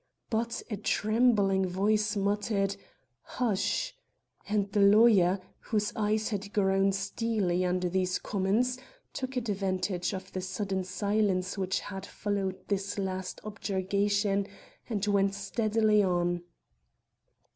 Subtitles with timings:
[0.31, 2.75] But a trembling voice muttered
[3.21, 3.93] "Hush!"
[4.49, 8.79] and the lawyer, whose eye had grown steely under these comments,
[9.13, 14.47] took advantage of the sudden silence which had followed this last objurgation
[14.89, 16.45] and went steadily on.